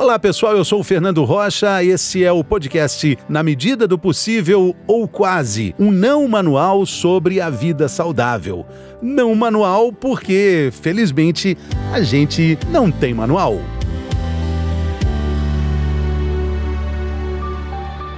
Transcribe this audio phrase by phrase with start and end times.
[0.00, 1.84] Olá pessoal, eu sou o Fernando Rocha.
[1.84, 7.50] Esse é o podcast Na Medida do Possível ou Quase um não manual sobre a
[7.50, 8.64] vida saudável.
[9.02, 11.54] Não manual porque, felizmente,
[11.92, 13.60] a gente não tem manual.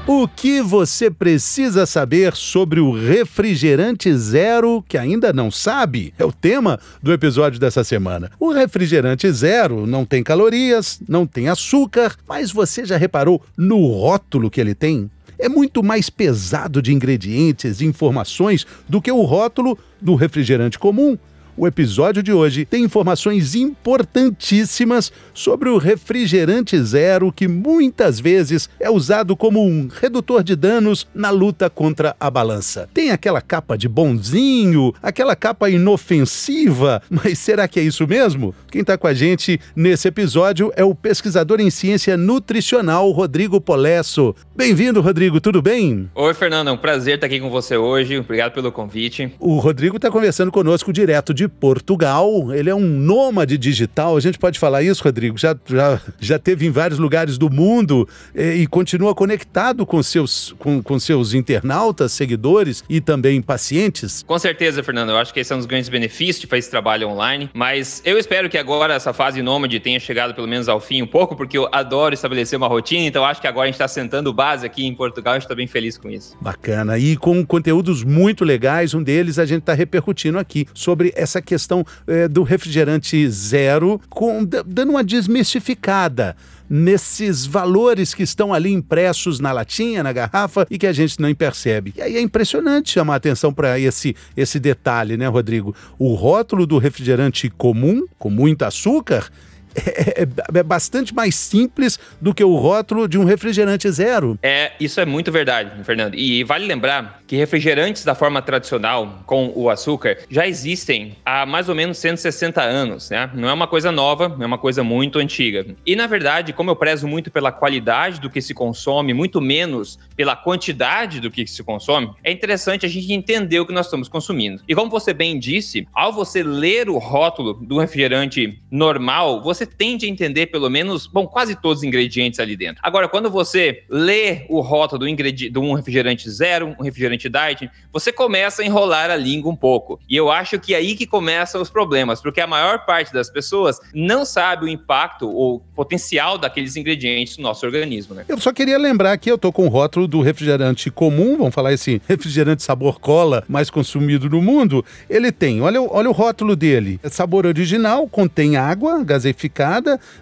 [0.05, 6.12] O que você precisa saber sobre o refrigerante zero que ainda não sabe?
[6.18, 8.29] É o tema do episódio dessa semana.
[8.39, 14.50] O refrigerante zero não tem calorias, não tem açúcar, mas você já reparou no rótulo
[14.50, 15.08] que ele tem?
[15.39, 21.16] É muito mais pesado de ingredientes e informações do que o rótulo do refrigerante comum.
[21.62, 28.90] O episódio de hoje tem informações importantíssimas sobre o refrigerante zero, que muitas vezes é
[28.90, 32.88] usado como um redutor de danos na luta contra a balança.
[32.92, 38.52] Tem aquela capa de bonzinho, aquela capa inofensiva, mas será que é isso mesmo?
[38.69, 44.34] Quem está com a gente nesse episódio é o pesquisador em ciência nutricional Rodrigo Polesso.
[44.56, 46.10] Bem-vindo, Rodrigo, tudo bem?
[46.12, 48.19] Oi, Fernando, é um prazer estar aqui com você hoje.
[48.19, 49.32] Obrigado pelo convite.
[49.38, 52.53] O Rodrigo está conversando conosco direto de de Portugal.
[52.53, 54.17] Ele é um nômade digital.
[54.17, 55.39] A gente pode falar isso, Rodrigo?
[55.39, 60.55] Já, já, já teve em vários lugares do mundo e, e continua conectado com seus,
[60.59, 64.22] com, com seus internautas, seguidores e também pacientes?
[64.27, 65.11] Com certeza, Fernando.
[65.11, 67.50] Eu acho que esse é um dos grandes benefícios de fazer esse trabalho online.
[67.55, 71.06] Mas eu espero que agora essa fase nômade tenha chegado pelo menos ao fim um
[71.06, 73.06] pouco, porque eu adoro estabelecer uma rotina.
[73.06, 75.34] Então acho que agora a gente está sentando base aqui em Portugal.
[75.34, 76.37] A gente está bem feliz com isso.
[76.41, 76.98] Bacana.
[76.98, 78.94] E com conteúdos muito legais.
[78.94, 84.00] Um deles a gente está repercutindo aqui sobre essa essa questão é, do refrigerante zero,
[84.11, 86.36] com, dando uma desmistificada
[86.69, 91.34] nesses valores que estão ali impressos na latinha, na garrafa e que a gente não
[91.34, 91.92] percebe.
[91.97, 95.75] E aí é impressionante chamar atenção para esse, esse detalhe, né, Rodrigo?
[95.98, 99.28] O rótulo do refrigerante comum, com muito açúcar,
[99.75, 104.39] é, é, é, bastante mais simples do que o rótulo de um refrigerante zero.
[104.42, 106.15] É, isso é muito verdade, Fernando.
[106.15, 111.69] E vale lembrar que refrigerantes da forma tradicional, com o açúcar, já existem há mais
[111.69, 113.31] ou menos 160 anos, né?
[113.34, 115.66] Não é uma coisa nova, é uma coisa muito antiga.
[115.87, 119.99] E na verdade, como eu prezo muito pela qualidade do que se consome, muito menos
[120.16, 124.09] pela quantidade do que se consome, é interessante a gente entender o que nós estamos
[124.09, 124.62] consumindo.
[124.69, 129.67] E como você bem disse, ao você ler o rótulo do refrigerante normal, você você
[129.67, 132.81] tende a entender pelo menos, bom, quase todos os ingredientes ali dentro.
[132.83, 138.12] Agora, quando você lê o rótulo do de um refrigerante zero, um refrigerante diet, você
[138.12, 140.00] começa a enrolar a língua um pouco.
[140.09, 143.31] E eu acho que é aí que começam os problemas, porque a maior parte das
[143.31, 148.25] pessoas não sabe o impacto ou potencial daqueles ingredientes no nosso organismo, né?
[148.29, 151.73] Eu só queria lembrar que eu tô com o rótulo do refrigerante comum, vamos falar
[151.73, 154.84] esse refrigerante sabor cola mais consumido no mundo.
[155.09, 156.99] Ele tem, olha, olha o rótulo dele.
[157.03, 159.51] É sabor original, contém água gaseificada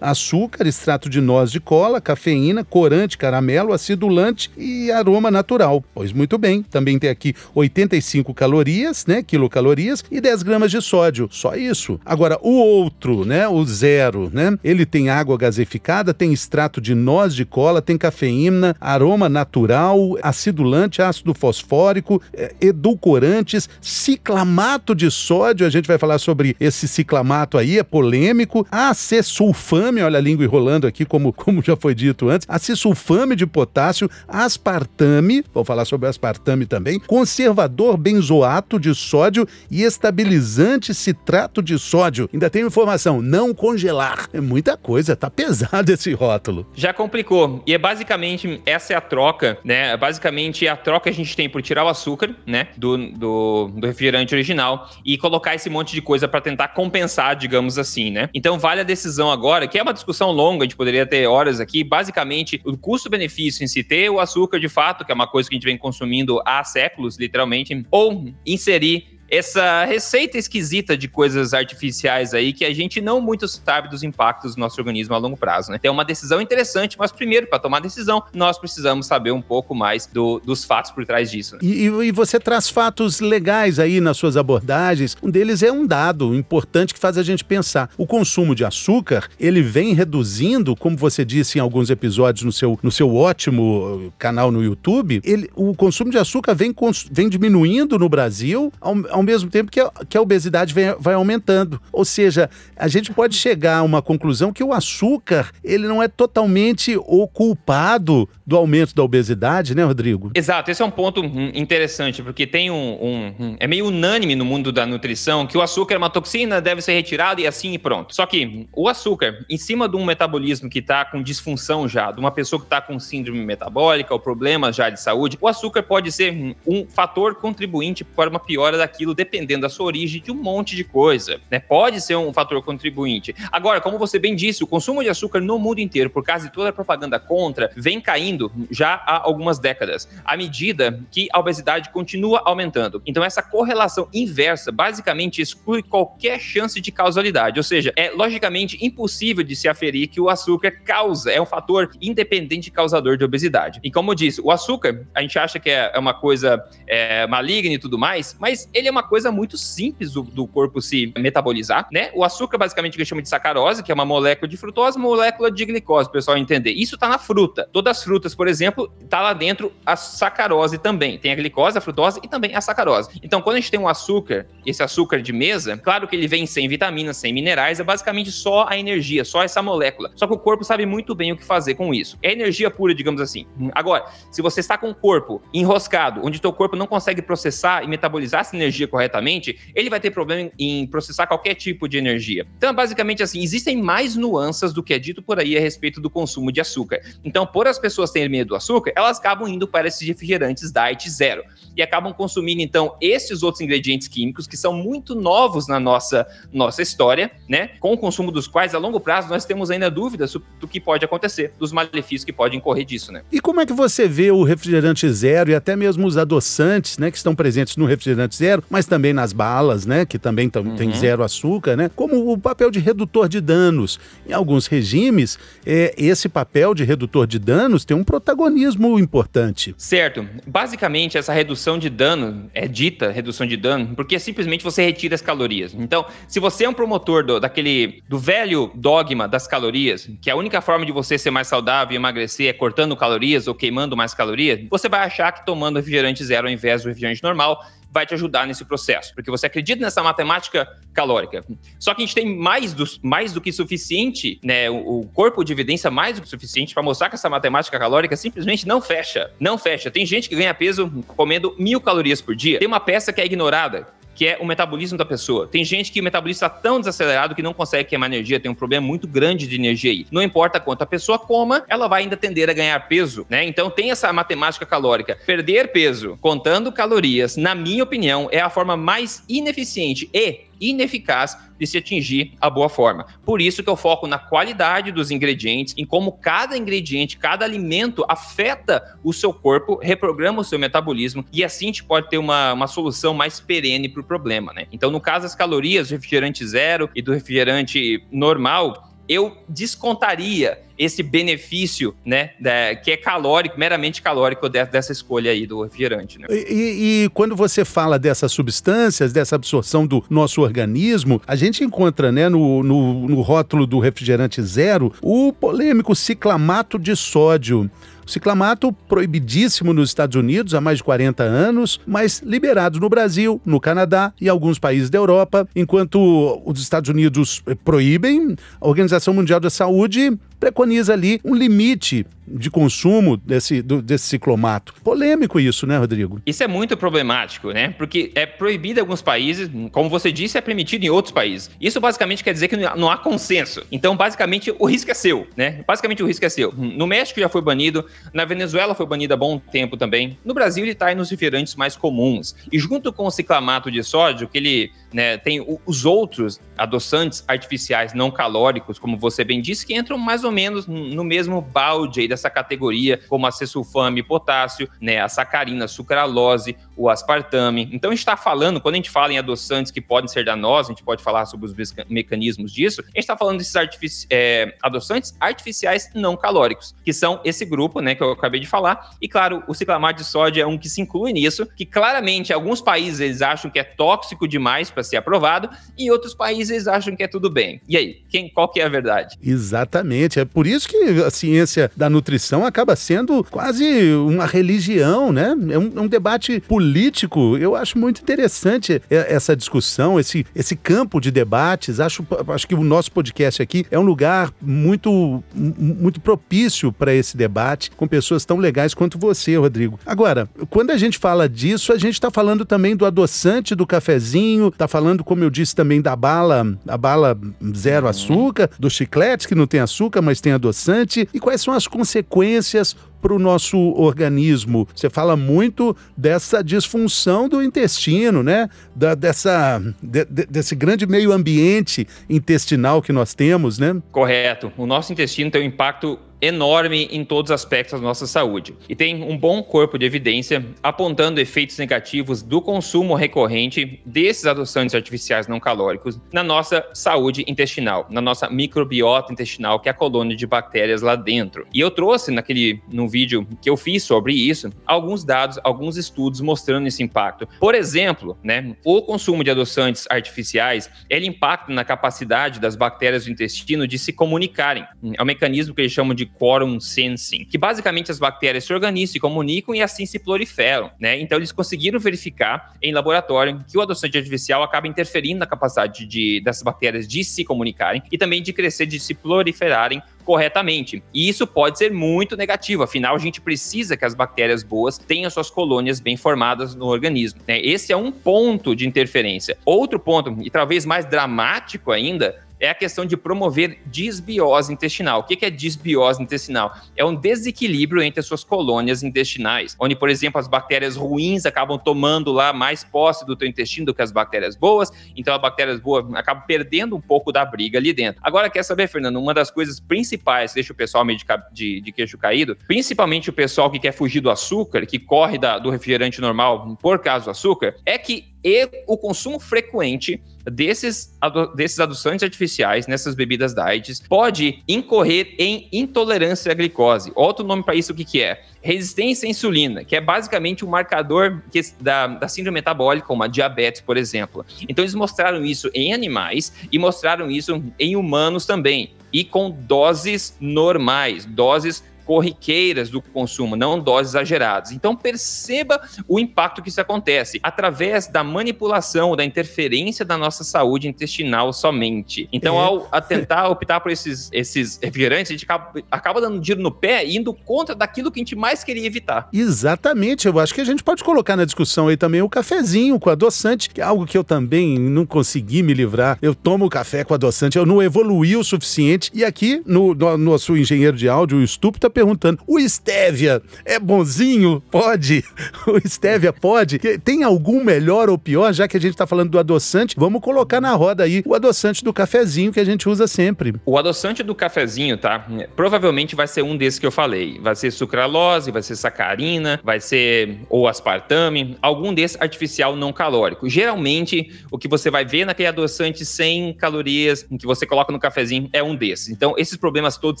[0.00, 5.84] açúcar, extrato de noz de cola, cafeína, corante, caramelo, acidulante e aroma natural.
[5.94, 11.28] Pois muito bem, também tem aqui 85 calorias, né, quilocalorias e 10 gramas de sódio,
[11.30, 12.00] só isso.
[12.04, 17.34] Agora, o outro, né, o zero, né, ele tem água gaseificada, tem extrato de noz
[17.34, 25.70] de cola, tem cafeína, aroma natural, acidulante, ácido fosfórico, é, edulcorantes, ciclamato de sódio, a
[25.70, 30.86] gente vai falar sobre esse ciclamato aí, é polêmico, AC sulfame, olha a língua enrolando
[30.86, 32.46] aqui, como, como já foi dito antes,
[32.76, 40.94] sulfame de potássio, aspartame, vou falar sobre aspartame também, conservador benzoato de sódio e estabilizante
[40.94, 42.28] citrato de sódio.
[42.32, 44.28] Ainda tem informação, não congelar.
[44.32, 46.66] É muita coisa, tá pesado esse rótulo.
[46.74, 47.62] Já complicou.
[47.66, 49.96] E é basicamente, essa é a troca, né?
[49.96, 52.68] Basicamente, é a troca a gente tem por tirar o açúcar, né?
[52.76, 57.78] Do, do, do refrigerante original e colocar esse monte de coisa para tentar compensar, digamos
[57.78, 58.28] assim, né?
[58.34, 61.26] Então, vale a decisão decisão agora, que é uma discussão longa, a gente poderia ter
[61.26, 65.26] horas aqui, basicamente o custo-benefício em se ter o açúcar de fato, que é uma
[65.26, 71.08] coisa que a gente vem consumindo há séculos, literalmente, ou inserir essa receita esquisita de
[71.08, 75.18] coisas artificiais aí que a gente não muito sabe dos impactos do nosso organismo a
[75.18, 75.78] longo prazo, né?
[75.78, 80.06] Tem uma decisão interessante, mas primeiro, para tomar decisão, nós precisamos saber um pouco mais
[80.06, 81.56] do, dos fatos por trás disso.
[81.56, 81.60] Né?
[81.62, 85.16] E, e, você traz fatos legais aí nas suas abordagens.
[85.22, 87.90] Um deles é um dado importante que faz a gente pensar.
[87.96, 92.78] O consumo de açúcar, ele vem reduzindo, como você disse em alguns episódios no seu,
[92.82, 96.74] no seu ótimo canal no YouTube, ele, o consumo de açúcar vem,
[97.10, 101.14] vem diminuindo no Brasil, ao, ao mesmo tempo que a, que a obesidade vem, vai
[101.14, 101.80] aumentando.
[101.90, 106.08] Ou seja, a gente pode chegar a uma conclusão que o açúcar ele não é
[106.08, 110.30] totalmente o culpado do aumento da obesidade, né, Rodrigo?
[110.34, 114.36] Exato, esse é um ponto hum, interessante, porque tem um, um, um, É meio unânime
[114.36, 117.72] no mundo da nutrição que o açúcar é uma toxina, deve ser retirado e assim
[117.72, 118.14] e pronto.
[118.14, 122.20] Só que o açúcar, em cima de um metabolismo que está com disfunção já, de
[122.20, 126.12] uma pessoa que está com síndrome metabólica ou problemas já de saúde, o açúcar pode
[126.12, 130.34] ser hum, um fator contribuinte para uma piora daquilo, dependendo da sua origem, de um
[130.34, 131.40] monte de coisa.
[131.50, 131.58] Né?
[131.58, 133.34] Pode ser um fator contribuinte.
[133.50, 136.52] Agora, como você bem disse, o consumo de açúcar no mundo inteiro, por causa de
[136.52, 141.90] toda a propaganda contra, vem caindo já há algumas décadas, à medida que a obesidade
[141.90, 143.02] continua aumentando.
[143.06, 149.44] Então, essa correlação inversa basicamente exclui qualquer chance de causalidade, ou seja, é logicamente impossível
[149.44, 153.80] de se aferir que o açúcar causa, é um fator independente causador de obesidade.
[153.82, 157.74] E como eu disse, o açúcar, a gente acha que é uma coisa é, maligna
[157.74, 161.86] e tudo mais, mas ele é uma coisa muito simples do, do corpo se metabolizar,
[161.92, 162.10] né?
[162.14, 165.64] O açúcar, basicamente, que chama de sacarose, que é uma molécula de frutose, molécula de
[165.64, 166.72] glicose, pessoal entender.
[166.72, 167.68] Isso está na fruta.
[167.72, 171.18] Todas as frutas, por exemplo, tá lá dentro a sacarose também.
[171.18, 173.20] Tem a glicose, a frutose e também a sacarose.
[173.22, 176.46] Então, quando a gente tem um açúcar, esse açúcar de mesa, claro que ele vem
[176.46, 180.10] sem vitaminas, sem minerais, é basicamente só a energia, só essa molécula.
[180.14, 182.18] Só que o corpo sabe muito bem o que fazer com isso.
[182.22, 183.46] É energia pura, digamos assim.
[183.74, 187.88] Agora, se você está com o corpo enroscado, onde teu corpo não consegue processar e
[187.88, 192.46] metabolizar essa energia corretamente, ele vai ter problema em processar qualquer tipo de energia.
[192.56, 196.10] Então, basicamente assim, existem mais nuances do que é dito por aí a respeito do
[196.10, 197.00] consumo de açúcar.
[197.24, 201.08] Então, por as pessoas terem medo do açúcar, elas acabam indo para esses refrigerantes diet
[201.10, 201.42] zero
[201.76, 206.80] e acabam consumindo então esses outros ingredientes químicos que são muito novos na nossa nossa
[206.82, 207.70] história, né?
[207.80, 211.04] Com o consumo dos quais a longo prazo nós temos ainda dúvidas do que pode
[211.04, 213.22] acontecer, dos malefícios que podem correr disso, né?
[213.30, 217.10] E como é que você vê o refrigerante zero e até mesmo os adoçantes, né,
[217.10, 220.76] que estão presentes no refrigerante zero, mas também nas balas, né, que também uhum.
[220.76, 221.90] tem zero açúcar, né?
[221.96, 223.98] Como o papel de redutor de danos.
[224.28, 229.74] Em alguns regimes, é, esse papel de redutor de danos tem um protagonismo importante.
[229.78, 230.28] Certo.
[230.46, 235.22] Basicamente, essa redução de dano é dita redução de dano porque simplesmente você retira as
[235.22, 235.72] calorias.
[235.72, 240.36] Então, se você é um promotor do, daquele do velho dogma das calorias, que a
[240.36, 244.12] única forma de você ser mais saudável e emagrecer é cortando calorias ou queimando mais
[244.12, 248.14] calorias, você vai achar que tomando refrigerante zero ao invés do refrigerante normal vai te
[248.14, 251.44] ajudar nesse processo, porque você acredita nessa matemática calórica.
[251.78, 254.68] Só que a gente tem mais do, mais do que suficiente, né?
[254.68, 258.16] O, o corpo de evidência mais do que suficiente para mostrar que essa matemática calórica
[258.16, 259.30] simplesmente não fecha.
[259.40, 259.90] Não fecha.
[259.90, 262.58] Tem gente que ganha peso comendo mil calorias por dia.
[262.58, 263.86] Tem uma peça que é ignorada,
[264.16, 265.46] que é o metabolismo da pessoa.
[265.46, 268.54] Tem gente que o metabolismo está tão desacelerado que não consegue queimar energia, tem um
[268.54, 270.06] problema muito grande de energia aí.
[270.10, 273.44] Não importa quanto a pessoa coma, ela vai ainda tender a ganhar peso, né?
[273.44, 275.18] Então tem essa matemática calórica.
[275.26, 281.66] Perder peso contando calorias, na minha opinião, é a forma mais ineficiente e ineficaz de
[281.66, 283.06] se atingir a boa forma.
[283.24, 288.04] Por isso que eu foco na qualidade dos ingredientes, em como cada ingrediente, cada alimento
[288.08, 292.52] afeta o seu corpo, reprograma o seu metabolismo e assim a gente pode ter uma,
[292.52, 294.66] uma solução mais perene para o problema, né?
[294.72, 301.02] Então, no caso das calorias do refrigerante zero e do refrigerante normal, eu descontaria esse
[301.02, 306.18] benefício, né, da, que é calórico, meramente calórico de, dessa escolha aí do refrigerante.
[306.18, 306.26] Né?
[306.30, 312.12] E, e, quando você fala dessas substâncias, dessa absorção do nosso organismo, a gente encontra,
[312.12, 317.70] né, no, no, no rótulo do refrigerante zero, o polêmico ciclamato de sódio.
[318.06, 323.40] O ciclamato, proibidíssimo nos Estados Unidos há mais de 40 anos, mas liberado no Brasil,
[323.44, 329.40] no Canadá e alguns países da Europa, enquanto os Estados Unidos proíbem, a Organização Mundial
[329.40, 334.74] da Saúde preconiza ali um limite de consumo desse, do, desse ciclomato.
[334.82, 336.20] Polêmico isso, né, Rodrigo?
[336.26, 337.74] Isso é muito problemático, né?
[337.76, 341.50] Porque é proibido em alguns países, como você disse, é permitido em outros países.
[341.60, 343.62] Isso basicamente quer dizer que não há consenso.
[343.70, 345.62] Então, basicamente, o risco é seu, né?
[345.66, 346.52] Basicamente, o risco é seu.
[346.52, 350.18] No México já foi banido, na Venezuela foi banido há bom tempo também.
[350.24, 352.34] No Brasil, ele está aí nos refrigerantes mais comuns.
[352.50, 357.92] E junto com o ciclamato de sódio, que ele né, tem os outros adoçantes artificiais
[357.92, 362.08] não calóricos, como você bem disse, que entram mais ou menos no mesmo balde aí
[362.16, 367.68] dessa categoria, como a cesulfame, potássio, né, a sacarina, a sucralose, o aspartame.
[367.72, 370.70] Então a gente está falando, quando a gente fala em adoçantes que podem ser danosos,
[370.70, 374.54] a gente pode falar sobre os mecanismos disso, a gente está falando desses artifici é,
[374.62, 378.96] adoçantes artificiais não calóricos, que são esse grupo, né, que eu acabei de falar.
[379.00, 382.60] E claro, o ciclamato de sódio é um que se inclui nisso, que claramente alguns
[382.60, 387.02] países eles acham que é tóxico demais para ser aprovado e outros países acham que
[387.02, 387.60] é tudo bem.
[387.68, 389.16] E aí, quem, qual que é a verdade?
[389.22, 390.18] Exatamente.
[390.20, 395.34] É por isso que a ciência da nutrição nutrição acaba sendo quase uma religião, né?
[395.50, 397.36] É um, é um debate político.
[397.36, 401.80] Eu acho muito interessante essa discussão, esse, esse campo de debates.
[401.80, 407.16] Acho, acho que o nosso podcast aqui é um lugar muito, muito propício para esse
[407.16, 409.80] debate, com pessoas tão legais quanto você, Rodrigo.
[409.84, 414.48] Agora, quando a gente fala disso, a gente está falando também do adoçante do cafezinho,
[414.48, 417.18] está falando, como eu disse, também da bala, a bala
[417.56, 421.08] zero açúcar, dos chicletes que não tem açúcar, mas tem adoçante.
[421.12, 422.76] E quais são as consequências consequências
[423.06, 424.66] para o nosso organismo.
[424.74, 428.50] Você fala muito dessa disfunção do intestino, né?
[428.74, 433.80] Da, dessa, de, de, desse grande meio ambiente intestinal que nós temos, né?
[433.92, 434.52] Correto.
[434.56, 438.74] O nosso intestino tem um impacto enorme em todos os aspectos da nossa saúde e
[438.74, 445.28] tem um bom corpo de evidência apontando efeitos negativos do consumo recorrente desses adoçantes artificiais
[445.28, 450.26] não calóricos na nossa saúde intestinal, na nossa microbiota intestinal, que é a colônia de
[450.26, 451.46] bactérias lá dentro.
[451.52, 456.22] E eu trouxe naquele no vídeo que eu fiz sobre isso alguns dados, alguns estudos
[456.22, 457.28] mostrando esse impacto.
[457.38, 463.10] Por exemplo, né, o consumo de adoçantes artificiais, ele impacta na capacidade das bactérias do
[463.10, 464.64] intestino de se comunicarem.
[464.98, 468.94] É um mecanismo que eles chamam de quorum sensing, que basicamente as bactérias se organizam,
[468.94, 470.98] se comunicam e assim se proliferam, né?
[470.98, 476.20] Então eles conseguiram verificar em laboratório que o adoçante artificial acaba interferindo na capacidade de,
[476.24, 480.82] dessas bactérias de se comunicarem e também de crescer, de se proliferarem corretamente.
[480.94, 485.10] E isso pode ser muito negativo, afinal, a gente precisa que as bactérias boas tenham
[485.10, 487.20] suas colônias bem formadas no organismo.
[487.26, 487.40] Né?
[487.40, 489.36] Esse é um ponto de interferência.
[489.44, 495.00] Outro ponto, e talvez mais dramático ainda, é a questão de promover disbiose intestinal.
[495.00, 496.54] O que é disbiose intestinal?
[496.76, 501.58] É um desequilíbrio entre as suas colônias intestinais, onde, por exemplo, as bactérias ruins acabam
[501.58, 505.60] tomando lá mais posse do teu intestino do que as bactérias boas, então as bactérias
[505.60, 508.00] boas acabam perdendo um pouco da briga ali dentro.
[508.04, 511.60] Agora, quer saber, Fernando, uma das coisas principais que deixa o pessoal meio de, de,
[511.60, 515.50] de, queixo caído, principalmente o pessoal que quer fugir do açúcar, que corre da, do
[515.50, 520.92] refrigerante normal por causa do açúcar, é que e o consumo frequente desses,
[521.34, 526.90] desses adoçantes artificiais nessas bebidas diets pode incorrer em intolerância à glicose.
[526.94, 528.22] Outro nome para isso o que, que é?
[528.42, 533.06] Resistência à insulina, que é basicamente um marcador que, da, da síndrome metabólica, como a
[533.06, 534.24] diabetes, por exemplo.
[534.48, 538.74] Então eles mostraram isso em animais e mostraram isso em humanos também.
[538.92, 544.50] E com doses normais, doses corriqueiras do consumo, não doses exageradas.
[544.50, 550.68] Então perceba o impacto que isso acontece através da manipulação, da interferência da nossa saúde
[550.68, 552.08] intestinal somente.
[552.12, 552.44] Então, é.
[552.70, 556.50] ao tentar optar por esses, esses refrigerantes, a gente acaba, acaba dando um tiro no
[556.50, 559.08] pé indo contra daquilo que a gente mais queria evitar.
[559.12, 560.08] Exatamente.
[560.08, 563.48] Eu acho que a gente pode colocar na discussão aí também o cafezinho com adoçante,
[563.50, 565.98] que é algo que eu também não consegui me livrar.
[566.02, 568.90] Eu tomo café com adoçante, eu não evoluí o suficiente.
[568.92, 573.58] E aqui, no, no nosso engenheiro de áudio, o Stup, tá perguntando: o Stevia é
[573.58, 574.42] bonzinho?
[574.50, 575.04] Pode?
[575.46, 576.58] O Stevia pode?
[576.58, 579.76] Tem algum melhor ou pior, já que a gente está falando do adoçante?
[579.78, 583.34] Vamos colocar na roda aí o adoçante do cafezinho que a gente usa sempre.
[583.44, 585.06] O adoçante do cafezinho, tá?
[585.36, 587.20] Provavelmente vai ser um desses que eu falei.
[587.20, 593.28] Vai ser sucralose, vai ser sacarina, vai ser ou aspartame, algum desses artificial não calórico.
[593.28, 598.28] Geralmente, o que você vai ver naquele adoçante sem calorias, que você coloca no cafezinho,
[598.32, 598.88] é um desses.
[598.88, 600.00] Então, esses problemas todos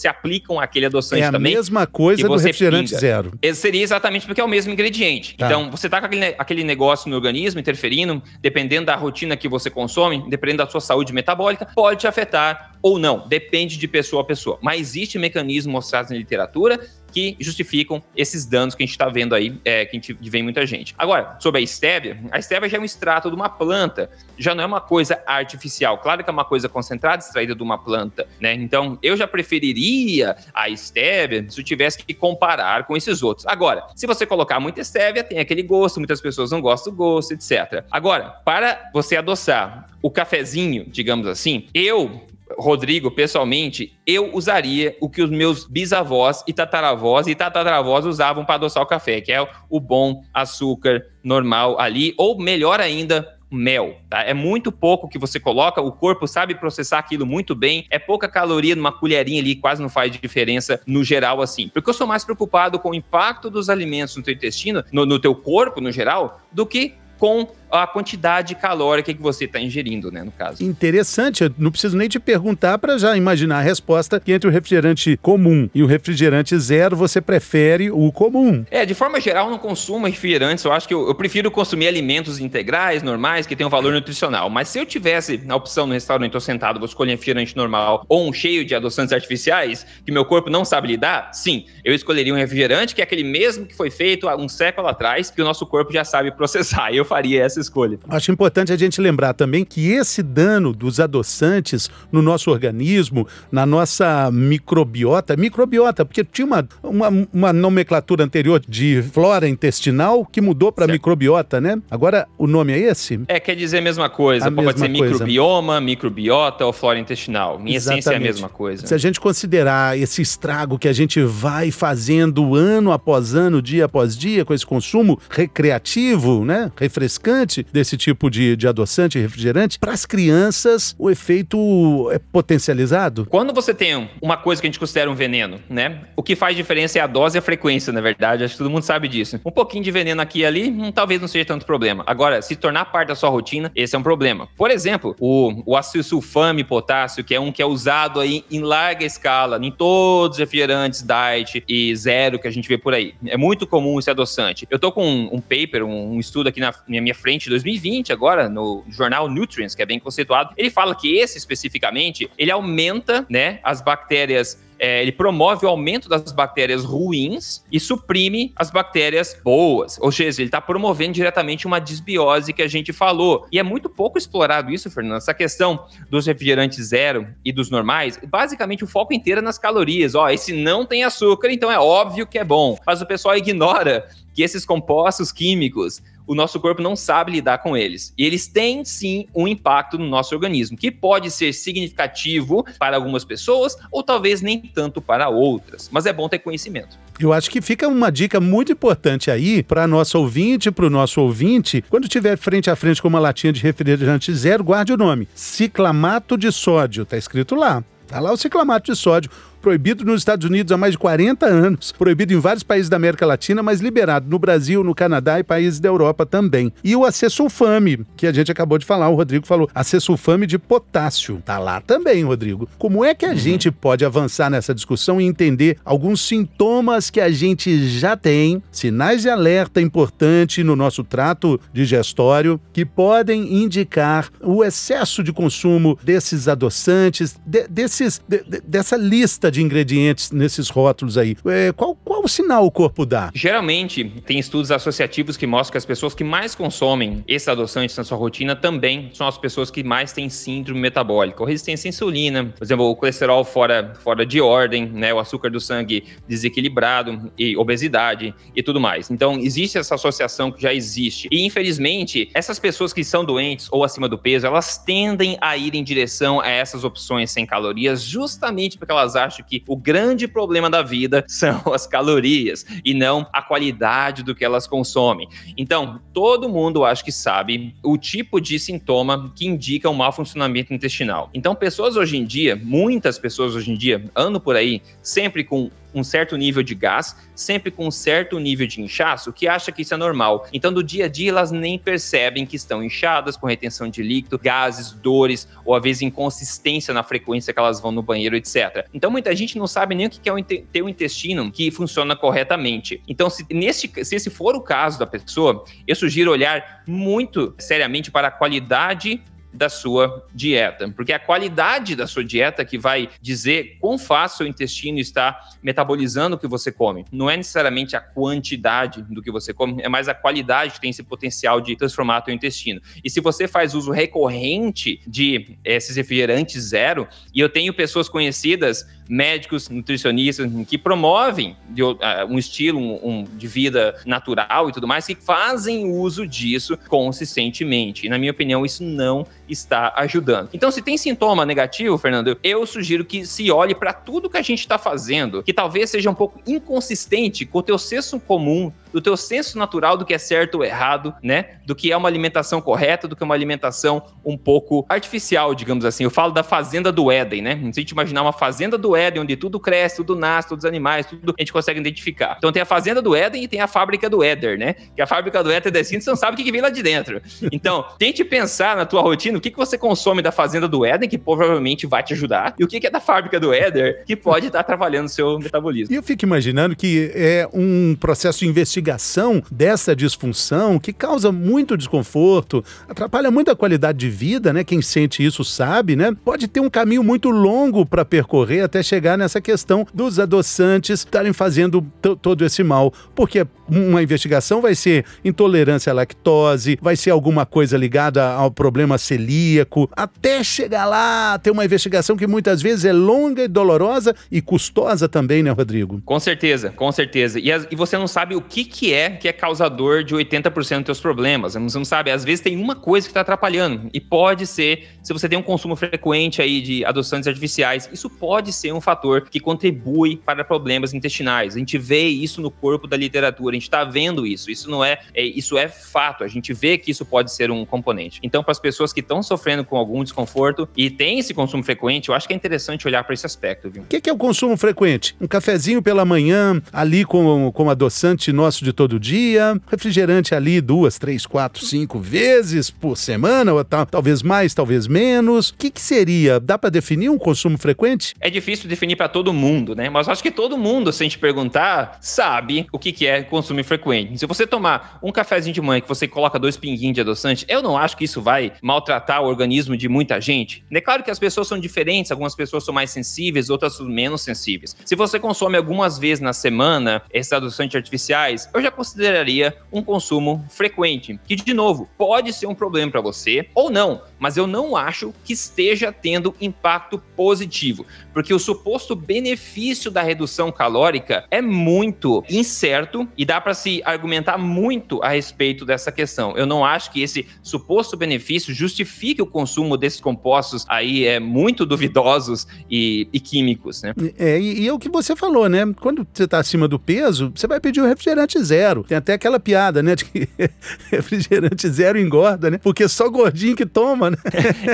[0.00, 3.00] se aplicam àquele adoçante é também mesma coisa do refrigerante pinga.
[3.00, 3.32] zero.
[3.42, 5.36] Esse seria exatamente porque é o mesmo ingrediente.
[5.36, 5.46] Tá.
[5.46, 9.70] Então, você tá com aquele, aquele negócio no organismo interferindo, dependendo da rotina que você
[9.70, 13.26] consome, dependendo da sua saúde metabólica, pode te afetar ou não.
[13.26, 14.58] Depende de pessoa a pessoa.
[14.62, 16.80] Mas existe mecanismo mostrado na literatura
[17.16, 20.42] que justificam esses danos que a gente está vendo aí, é, que a gente vê
[20.42, 20.94] muita gente.
[20.98, 24.62] Agora, sobre a stevia, a stevia já é um extrato de uma planta, já não
[24.62, 25.96] é uma coisa artificial.
[25.96, 28.52] Claro que é uma coisa concentrada, extraída de uma planta, né?
[28.52, 33.46] Então, eu já preferiria a stevia se eu tivesse que comparar com esses outros.
[33.46, 37.32] Agora, se você colocar muita stevia, tem aquele gosto, muitas pessoas não gostam do gosto,
[37.32, 37.82] etc.
[37.90, 42.26] Agora, para você adoçar o cafezinho, digamos assim, eu
[42.58, 48.54] Rodrigo, pessoalmente, eu usaria o que os meus bisavós e tataravós e tataravós usavam para
[48.54, 54.22] adoçar o café, que é o bom açúcar normal ali, ou melhor ainda, mel, tá?
[54.22, 58.28] É muito pouco que você coloca, o corpo sabe processar aquilo muito bem, é pouca
[58.28, 61.68] caloria numa colherinha ali, quase não faz diferença no geral assim.
[61.68, 65.18] Porque eu sou mais preocupado com o impacto dos alimentos no teu intestino, no, no
[65.18, 67.48] teu corpo no geral, do que com
[67.82, 70.62] a quantidade calórica que você está ingerindo, né, no caso.
[70.62, 74.52] Interessante, eu não preciso nem te perguntar para já imaginar a resposta que entre o
[74.52, 78.64] refrigerante comum e o refrigerante zero, você prefere o comum.
[78.70, 82.38] É, de forma geral, não consumo refrigerantes, eu acho que eu, eu prefiro consumir alimentos
[82.38, 86.32] integrais, normais, que têm um valor nutricional, mas se eu tivesse a opção no restaurante,
[86.32, 90.24] tô sentado, vou escolher um refrigerante normal ou um cheio de adoçantes artificiais, que meu
[90.24, 93.90] corpo não sabe lidar, sim, eu escolheria um refrigerante que é aquele mesmo que foi
[93.90, 97.60] feito há um século atrás, que o nosso corpo já sabe processar, eu faria essa
[97.66, 97.98] escolha.
[98.08, 103.66] Acho importante a gente lembrar também que esse dano dos adoçantes no nosso organismo, na
[103.66, 110.72] nossa microbiota, microbiota, porque tinha uma, uma, uma nomenclatura anterior de flora intestinal que mudou
[110.72, 111.80] para microbiota, né?
[111.90, 113.20] Agora o nome é esse?
[113.28, 114.48] É, quer dizer a mesma coisa.
[114.48, 115.12] A Pode mesma ser coisa.
[115.12, 117.58] microbioma, microbiota ou flora intestinal.
[117.58, 118.00] Minha Exatamente.
[118.00, 118.86] essência é a mesma coisa.
[118.86, 123.84] Se a gente considerar esse estrago que a gente vai fazendo ano após ano, dia
[123.86, 126.70] após dia, com esse consumo recreativo, né?
[126.76, 133.26] Refrescante desse tipo de, de adoçante, refrigerante, para as crianças o efeito é potencializado?
[133.26, 136.02] Quando você tem uma coisa que a gente considera um veneno, né?
[136.16, 138.44] O que faz diferença é a dose e a frequência, na verdade.
[138.44, 139.40] Acho que todo mundo sabe disso.
[139.44, 142.04] Um pouquinho de veneno aqui e ali, hum, talvez não seja tanto problema.
[142.06, 144.48] Agora, se tornar parte da sua rotina, esse é um problema.
[144.56, 149.04] Por exemplo, o, o acesulfame potássio, que é um que é usado aí em larga
[149.04, 153.14] escala, em todos os refrigerantes diet e zero que a gente vê por aí.
[153.26, 154.66] É muito comum esse adoçante.
[154.70, 158.48] Eu tô com um, um paper, um, um, estudo aqui na minha frente, 2020 agora,
[158.48, 160.54] no jornal Nutrients, que é bem conceituado.
[160.56, 166.08] Ele fala que esse especificamente, ele aumenta, né, as bactérias é, ele promove o aumento
[166.08, 169.98] das bactérias ruins e suprime as bactérias boas.
[170.00, 173.46] Ou seja, ele está promovendo diretamente uma desbiose que a gente falou.
[173.50, 175.18] E é muito pouco explorado isso, Fernando.
[175.18, 180.14] Essa questão dos refrigerantes zero e dos normais, basicamente o foco inteiro é nas calorias.
[180.14, 182.78] Ó, esse não tem açúcar, então é óbvio que é bom.
[182.86, 187.76] Mas o pessoal ignora que esses compostos químicos o nosso corpo não sabe lidar com
[187.76, 188.12] eles.
[188.18, 193.24] E eles têm sim um impacto no nosso organismo, que pode ser significativo para algumas
[193.24, 195.88] pessoas ou talvez nem tanto para outras.
[195.92, 196.98] Mas é bom ter conhecimento.
[197.18, 201.20] Eu acho que fica uma dica muito importante aí para nosso ouvinte, para o nosso
[201.20, 205.28] ouvinte, quando estiver frente a frente com uma latinha de refrigerante zero, guarde o nome:
[205.34, 207.02] ciclamato de sódio.
[207.04, 207.82] Está escrito lá.
[208.06, 209.30] Tá lá o ciclamato de sódio
[209.66, 213.26] proibido nos Estados Unidos há mais de 40 anos, proibido em vários países da América
[213.26, 216.72] Latina, mas liberado no Brasil, no Canadá e países da Europa também.
[216.84, 221.42] E o acesulfame, que a gente acabou de falar, o Rodrigo falou, acesulfame de potássio.
[221.44, 222.68] Tá lá também, Rodrigo.
[222.78, 223.36] Como é que a uhum.
[223.36, 229.22] gente pode avançar nessa discussão e entender alguns sintomas que a gente já tem, sinais
[229.22, 236.46] de alerta importante no nosso trato digestório, que podem indicar o excesso de consumo desses
[236.46, 241.36] adoçantes, de, desses, de, de, dessa lista de de ingredientes nesses rótulos aí.
[241.46, 243.30] É, qual, qual o sinal o corpo dá?
[243.34, 248.04] Geralmente, tem estudos associativos que mostram que as pessoas que mais consomem esses adoçantes na
[248.04, 252.52] sua rotina também são as pessoas que mais têm síndrome metabólica, ou resistência à insulina,
[252.56, 257.56] por exemplo, o colesterol fora, fora de ordem, né, o açúcar do sangue desequilibrado e
[257.56, 259.10] obesidade e tudo mais.
[259.10, 261.28] Então, existe essa associação que já existe.
[261.30, 265.74] E, infelizmente, essas pessoas que são doentes ou acima do peso, elas tendem a ir
[265.74, 270.68] em direção a essas opções sem calorias, justamente porque elas acham que o grande problema
[270.68, 275.28] da vida são as calorias e não a qualidade do que elas consomem.
[275.56, 280.74] Então, todo mundo acho que sabe o tipo de sintoma que indica um mau funcionamento
[280.74, 281.30] intestinal.
[281.32, 285.70] Então, pessoas hoje em dia, muitas pessoas hoje em dia andam por aí sempre com
[286.00, 289.82] um certo nível de gás, sempre com um certo nível de inchaço, que acha que
[289.82, 290.46] isso é normal.
[290.52, 294.38] Então, do dia a dia, elas nem percebem que estão inchadas, com retenção de líquido,
[294.38, 298.86] gases, dores, ou às vezes inconsistência na frequência que elas vão no banheiro, etc.
[298.92, 300.32] Então, muita gente não sabe nem o que é
[300.72, 303.02] ter um intestino que funciona corretamente.
[303.08, 308.10] Então, se, nesse, se esse for o caso da pessoa, eu sugiro olhar muito seriamente
[308.10, 309.22] para a qualidade
[309.56, 314.44] da sua dieta, porque é a qualidade da sua dieta que vai dizer quão fácil
[314.44, 317.04] o intestino está metabolizando o que você come.
[317.10, 320.90] Não é necessariamente a quantidade do que você come, é mais a qualidade que tem
[320.90, 322.80] esse potencial de transformar o seu intestino.
[323.02, 328.86] E se você faz uso recorrente de esses refrigerantes zero, e eu tenho pessoas conhecidas,
[329.08, 335.14] médicos, nutricionistas, que promovem uh, um estilo um, de vida natural e tudo mais, que
[335.14, 338.06] fazem uso disso consistentemente.
[338.06, 340.50] E, na minha opinião, isso não está ajudando.
[340.52, 344.42] Então, se tem sintoma negativo, Fernando, eu sugiro que se olhe para tudo que a
[344.42, 349.00] gente está fazendo, que talvez seja um pouco inconsistente com o teu senso comum do
[349.02, 351.58] teu senso natural do que é certo ou errado, né?
[351.66, 355.84] Do que é uma alimentação correta, do que é uma alimentação um pouco artificial, digamos
[355.84, 356.04] assim.
[356.04, 357.56] Eu falo da fazenda do Éden, né?
[357.74, 360.68] Se a gente imaginar uma fazenda do Éden, onde tudo cresce, tudo nasce, todos os
[360.68, 362.36] animais, tudo a gente consegue identificar.
[362.38, 364.74] Então tem a fazenda do Éden e tem a fábrica do Éder, né?
[364.94, 366.82] Que a fábrica do Éder é descendo, você não sabe o que vem lá de
[366.82, 367.20] dentro.
[367.52, 371.06] Então, tente pensar na tua rotina, o que, que você consome da fazenda do Éden,
[371.06, 374.16] que provavelmente vai te ajudar, e o que, que é da fábrica do Éder, que
[374.16, 375.92] pode estar trabalhando o seu metabolismo.
[375.92, 378.46] E eu fico imaginando que é um processo de
[378.86, 384.62] investigação dessa disfunção que causa muito desconforto, atrapalha muito a qualidade de vida, né?
[384.62, 386.14] Quem sente isso sabe, né?
[386.24, 391.32] Pode ter um caminho muito longo para percorrer até chegar nessa questão dos adoçantes estarem
[391.32, 391.84] fazendo
[392.22, 397.76] todo esse mal, porque uma investigação vai ser intolerância à lactose, vai ser alguma coisa
[397.76, 403.42] ligada ao problema celíaco, até chegar lá, ter uma investigação que muitas vezes é longa
[403.44, 406.00] e dolorosa e custosa também, né, Rodrigo?
[406.04, 407.40] Com certeza, com certeza.
[407.40, 410.84] E, e você não sabe o que, que é que é causador de 80% dos
[410.84, 411.54] teus problemas.
[411.54, 413.90] Você não sabe, às vezes tem uma coisa que está atrapalhando.
[413.92, 418.52] E pode ser, se você tem um consumo frequente aí de adoçantes artificiais, isso pode
[418.52, 421.56] ser um fator que contribui para problemas intestinais.
[421.56, 424.50] A gente vê isso no corpo da literatura gente está vendo isso.
[424.50, 426.22] Isso não é, é, isso é fato.
[426.22, 428.20] A gente vê que isso pode ser um componente.
[428.22, 432.08] Então, para as pessoas que estão sofrendo com algum desconforto e tem esse consumo frequente,
[432.08, 433.68] eu acho que é interessante olhar para esse aspecto?
[433.68, 435.16] O que, que, é o consumo frequente?
[435.20, 440.98] Um cafezinho pela manhã, ali com, com adoçante nosso de todo dia, refrigerante ali duas,
[440.98, 445.50] três, quatro, cinco vezes por semana, ou talvez mais, talvez menos.
[445.50, 446.38] O que, que seria?
[446.38, 448.14] Dá para definir um consumo frequente?
[448.20, 449.88] É difícil definir para todo mundo, né?
[449.88, 453.46] Mas acho que todo mundo, se a gente perguntar, sabe o que, que é consumo
[453.46, 454.18] consumo frequente.
[454.18, 457.62] Se você tomar um cafezinho de manhã que você coloca dois pinguinhos de adoçante, eu
[457.62, 460.64] não acho que isso vai maltratar o organismo de muita gente.
[460.70, 464.22] É claro que as pessoas são diferentes, algumas pessoas são mais sensíveis, outras são menos
[464.22, 464.76] sensíveis.
[464.84, 470.44] Se você consome algumas vezes na semana esses adoçantes artificiais, eu já consideraria um consumo
[470.48, 474.76] frequente, que de novo pode ser um problema para você ou não, mas eu não
[474.76, 482.24] acho que esteja tendo impacto positivo, porque o suposto benefício da redução calórica é muito
[482.30, 486.34] incerto e dá para se argumentar muito a respeito dessa questão.
[486.34, 491.66] Eu não acho que esse suposto benefício justifique o consumo desses compostos aí é muito
[491.66, 493.92] duvidosos e, e químicos, né?
[494.18, 495.70] É, e, e, é o que você falou, né?
[495.78, 498.82] Quando você está acima do peso, você vai pedir um refrigerante zero.
[498.82, 499.94] Tem até aquela piada, né?
[499.94, 500.26] De que
[500.90, 502.58] refrigerante zero engorda, né?
[502.62, 504.16] Porque só gordinho que toma, né?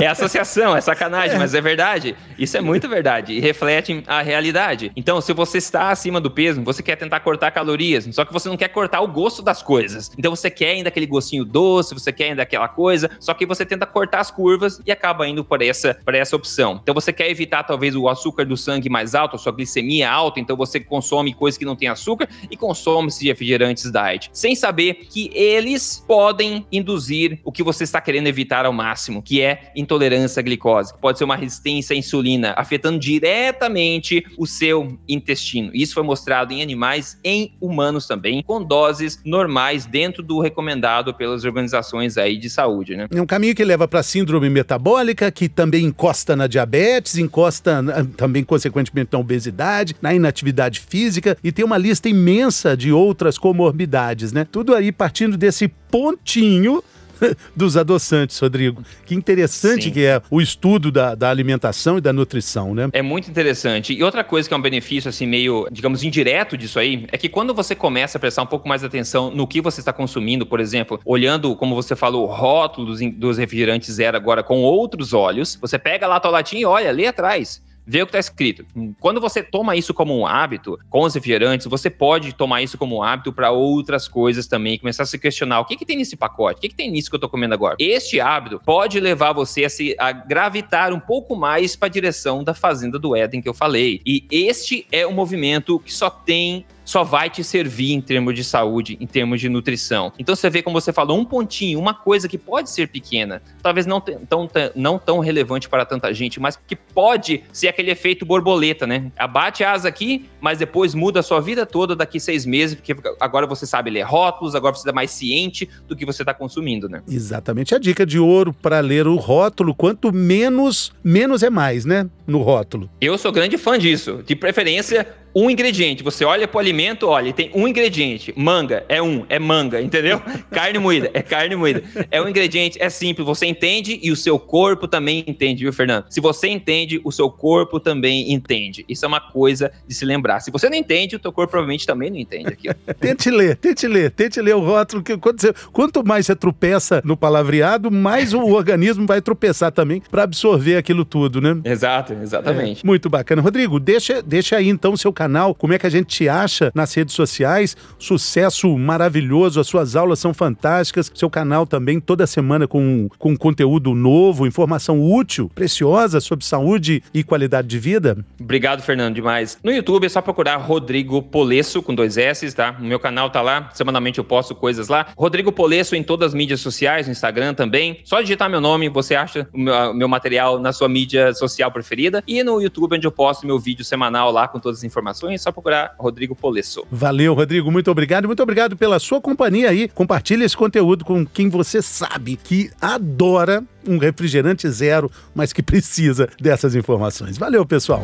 [0.00, 1.38] é associação, é sacanagem, é.
[1.40, 2.14] mas é verdade.
[2.38, 4.92] Isso é muito verdade e reflete a realidade.
[4.97, 8.49] Então, se você está acima do peso, você quer tentar cortar calorias, só que você
[8.49, 10.11] não quer cortar o gosto das coisas.
[10.16, 13.64] Então você quer ainda aquele gostinho doce, você quer ainda aquela coisa, só que você
[13.64, 16.81] tenta cortar as curvas e acaba indo por essa, por essa opção.
[16.83, 20.40] Então você quer evitar talvez o açúcar do sangue mais alto, a sua glicemia alta,
[20.40, 25.07] então você consome coisas que não tem açúcar e consome esses refrigerantes diet, sem saber
[25.11, 30.40] que eles podem induzir o que você está querendo evitar ao máximo, que é intolerância
[30.40, 35.71] à glicose, que pode ser uma resistência à insulina, afetando diretamente o seu intestino.
[35.73, 41.45] Isso foi mostrado em animais, em humanos também, com doses normais dentro do recomendado pelas
[41.45, 43.07] organizações aí de saúde, né?
[43.15, 47.81] É um caminho que leva para síndrome metabólica, que também encosta na diabetes, encosta
[48.17, 54.33] também consequentemente na obesidade, na inatividade física e tem uma lista imensa de outras comorbidades,
[54.33, 54.45] né?
[54.51, 56.83] Tudo aí partindo desse pontinho
[57.55, 58.83] dos adoçantes, Rodrigo.
[59.05, 59.91] Que interessante Sim.
[59.91, 62.89] que é o estudo da, da alimentação e da nutrição, né?
[62.93, 63.93] É muito interessante.
[63.93, 67.29] E outra coisa que é um benefício, assim, meio, digamos, indireto disso aí, é que
[67.29, 70.61] quando você começa a prestar um pouco mais atenção no que você está consumindo, por
[70.61, 75.79] exemplo, olhando, como você falou, o rótulo dos, refrigerantes zero agora com outros olhos, você
[75.79, 78.64] pega lá a tua latinha e olha, ali atrás vê o que está escrito.
[79.01, 82.97] Quando você toma isso como um hábito, com os refrigerantes, você pode tomar isso como
[82.97, 86.16] um hábito para outras coisas também, começar a se questionar o que, que tem nesse
[86.16, 87.77] pacote, o que, que tem nisso que eu estou comendo agora.
[87.79, 92.45] Este hábito pode levar você a, se, a gravitar um pouco mais para a direção
[92.45, 94.01] da fazenda do Éden que eu falei.
[94.07, 98.45] E este é um movimento que só tem só vai te servir em termos de
[98.45, 100.12] saúde, em termos de nutrição.
[100.18, 103.87] Então você vê como você falou, um pontinho, uma coisa que pode ser pequena, talvez
[103.87, 108.87] não tão, não tão relevante para tanta gente, mas que pode ser aquele efeito borboleta,
[108.87, 109.11] né?
[109.16, 112.95] Abate a asa aqui, mas depois muda a sua vida toda daqui seis meses, porque
[113.21, 116.88] agora você sabe ler rótulos, agora você está mais ciente do que você está consumindo,
[116.88, 117.03] né?
[117.09, 122.09] Exatamente a dica de ouro para ler o rótulo, quanto menos, menos é mais, né?
[122.27, 122.90] No rótulo.
[123.01, 124.23] Eu sou grande fã disso.
[124.25, 126.03] De preferência, um ingrediente.
[126.03, 128.33] Você olha pro alimento, olha, tem um ingrediente.
[128.37, 130.21] Manga, é um, é manga, entendeu?
[130.51, 131.83] carne moída, é carne moída.
[132.11, 136.07] É um ingrediente, é simples, você entende e o seu corpo também entende, viu, Fernando?
[136.11, 138.85] Se você entende, o seu corpo também entende.
[138.88, 140.40] Isso é uma coisa de se lembrar.
[140.40, 142.75] Se você não entende, o teu corpo provavelmente também não entende aquilo.
[143.01, 147.03] tente ler, tente ler, tente ler o rótulo, que quando você, quanto mais você tropeça
[147.05, 151.61] no palavreado, mais o organismo vai tropeçar também para absorver aquilo tudo, né?
[151.64, 152.85] Exato, exatamente.
[152.85, 153.42] É, muito bacana.
[153.42, 156.73] Rodrigo, deixa, deixa aí então o seu canal, como é que a gente te acha
[156.75, 157.77] nas redes sociais.
[157.97, 163.95] Sucesso maravilhoso, as suas aulas são fantásticas, seu canal também toda semana com, com conteúdo
[163.95, 168.19] novo, informação útil, preciosa sobre saúde e qualidade de vida.
[168.41, 169.59] Obrigado, Fernando, demais.
[169.63, 172.77] No YouTube é só procurar Rodrigo Polesso com dois S, tá?
[172.81, 175.07] O meu canal tá lá, semanalmente eu posto coisas lá.
[175.17, 178.01] Rodrigo Polesso em todas as mídias sociais, no Instagram também.
[178.03, 182.25] Só digitar meu nome, você acha o meu, meu material na sua mídia social preferida.
[182.27, 185.42] E no YouTube, onde eu posto meu vídeo semanal lá com todas as informações, é
[185.42, 186.85] só procurar Rodrigo Polesso.
[186.90, 188.27] Valeu, Rodrigo, muito obrigado.
[188.27, 189.88] Muito obrigado pela sua companhia aí.
[189.88, 196.29] Compartilhe esse conteúdo com quem você sabe que adora um refrigerante zero, mas que precisa
[196.40, 197.38] dessas informações.
[197.38, 198.03] Valeu, pessoal.